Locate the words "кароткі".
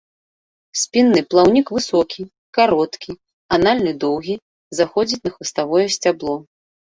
2.59-3.11